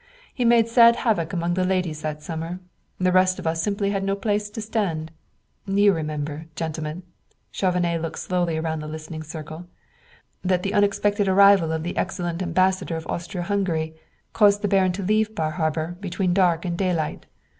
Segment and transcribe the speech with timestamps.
[0.33, 2.59] He made sad havoc among the ladies that summer;
[2.99, 5.11] the rest of us simply had no place to stand.
[5.67, 7.03] You remember, gentlemen," and
[7.51, 9.67] Chauvenet looked slowly around the listening circle,
[10.43, 13.93] "that the unexpected arrival of the excellent Ambassador of Austria Hungary
[14.33, 17.27] caused the Baron to leave Bar Harbor between dark and daylight.